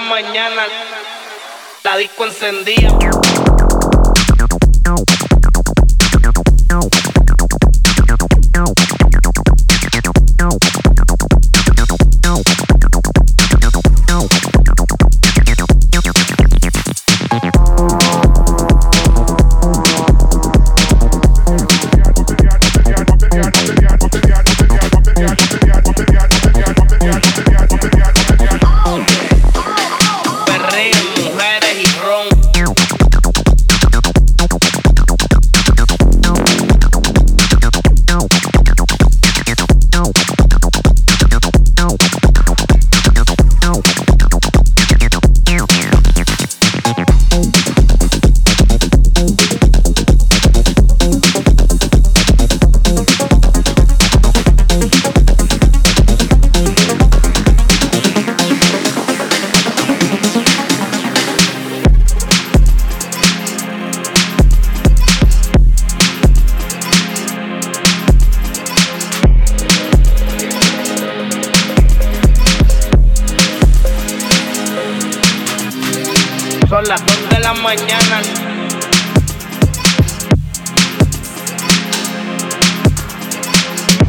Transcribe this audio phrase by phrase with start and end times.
[0.00, 0.66] mañana,
[1.82, 2.88] la disco encendía.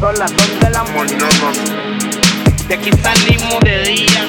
[0.00, 1.52] Son las 2 de la mañana.
[2.68, 4.28] De aquí salimos de día.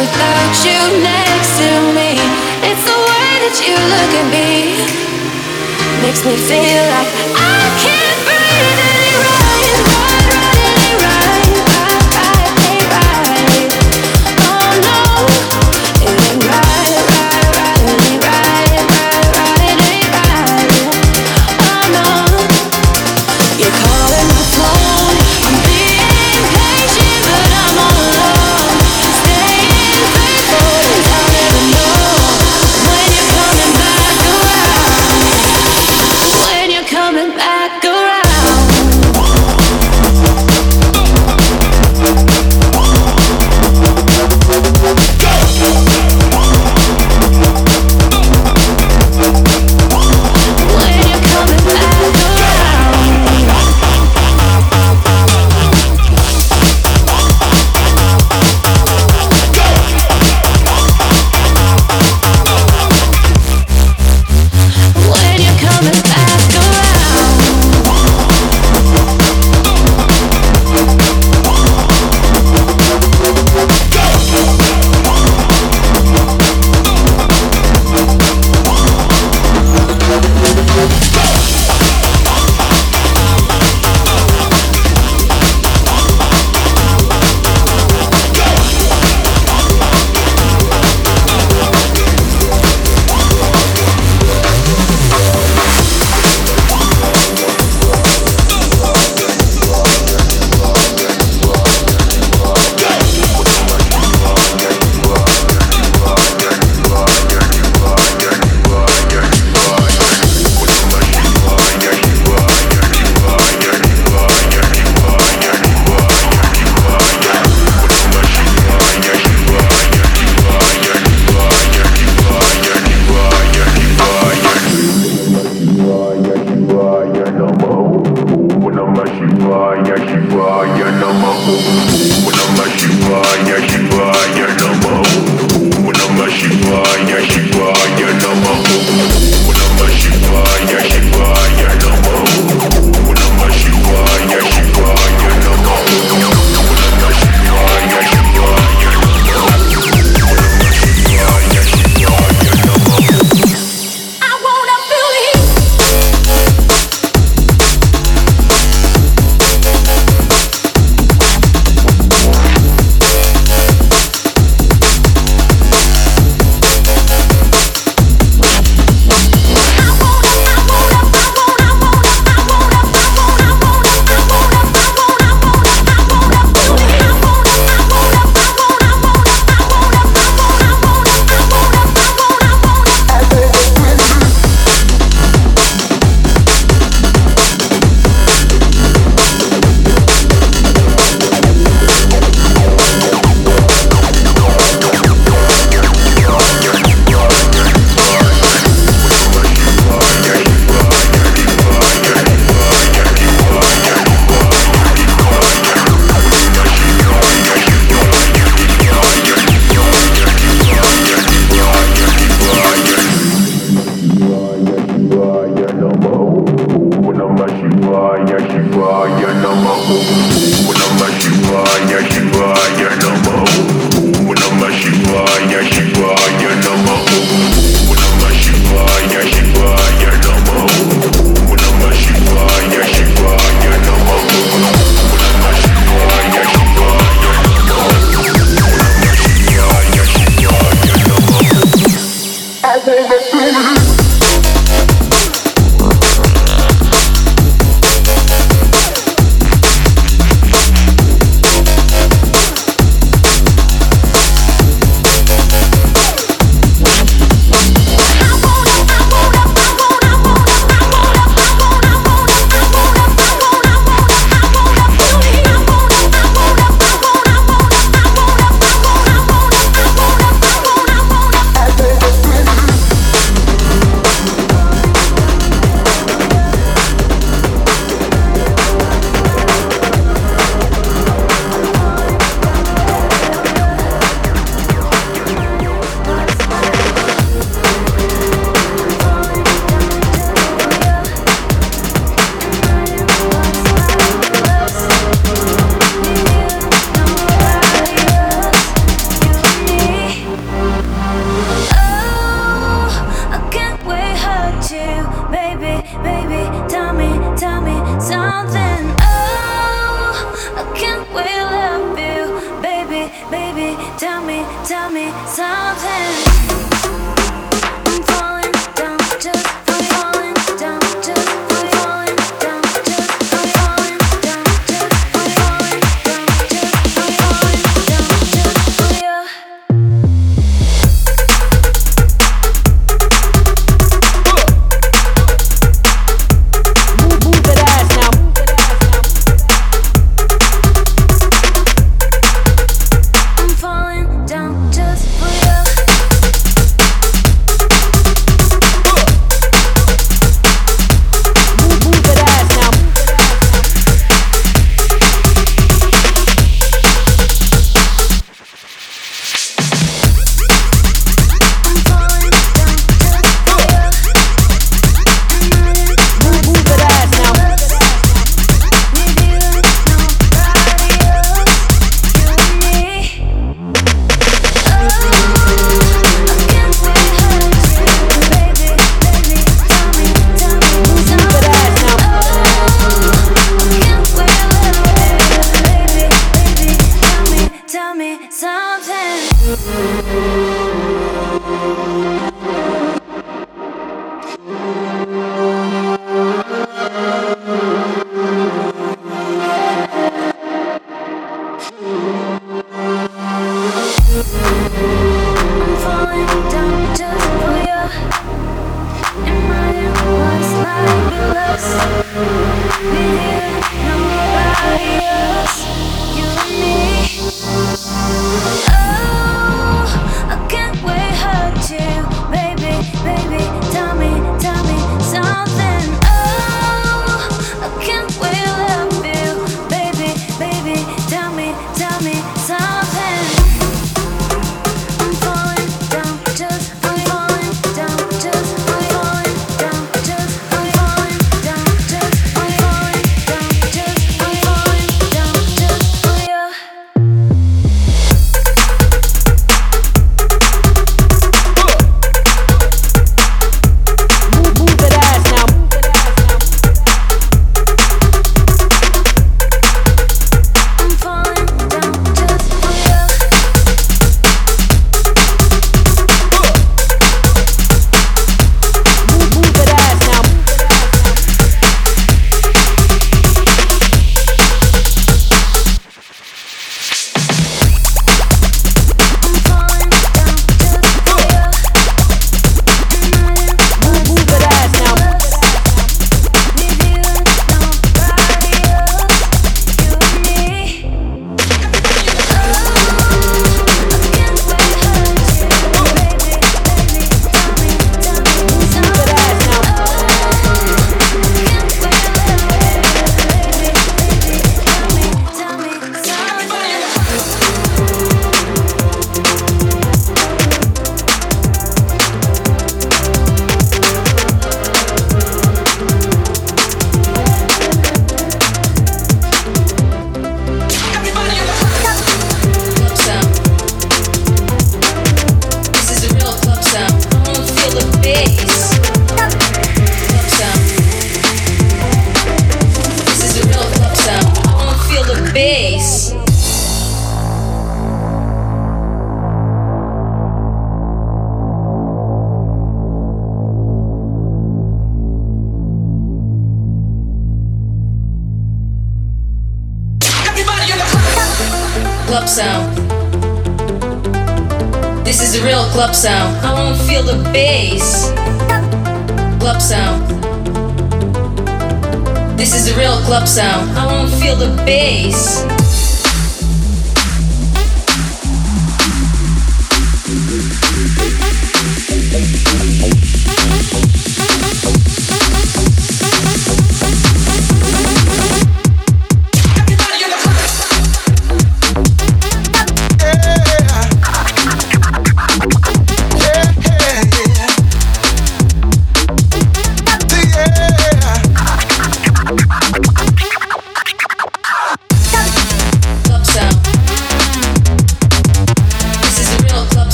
[0.00, 2.16] without you next to me.
[2.64, 4.48] It's the way that you look at me,
[6.00, 7.39] makes me feel like.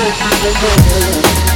[0.00, 1.47] I'm gonna go